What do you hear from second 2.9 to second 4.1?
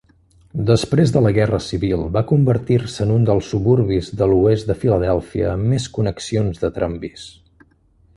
en un dels suburbis